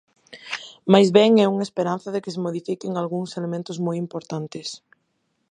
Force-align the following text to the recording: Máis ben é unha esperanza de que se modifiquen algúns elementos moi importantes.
Máis 0.93 1.09
ben 1.17 1.31
é 1.43 1.45
unha 1.53 1.67
esperanza 1.69 2.09
de 2.11 2.21
que 2.23 2.33
se 2.33 2.43
modifiquen 2.45 2.91
algúns 2.95 3.31
elementos 3.39 3.77
moi 3.85 3.97
importantes. 4.05 4.67